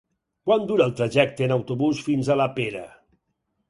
[0.49, 2.87] Quant dura el trajecte en autobús fins a la Pera?